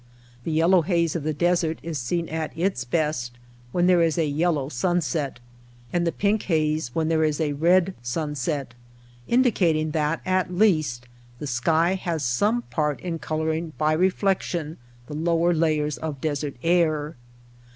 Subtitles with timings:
[0.45, 3.37] The yellow haze of the desert is seen at its best
[3.71, 5.39] when there is a yellow sunset,
[5.93, 8.73] and the pink haze when there is a red sunset,
[9.27, 15.53] indicating that at least the sky has some part in coloring by reflection the lower
[15.53, 17.15] layers of desert air.